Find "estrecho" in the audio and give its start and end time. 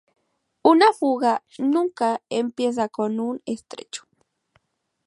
3.45-4.05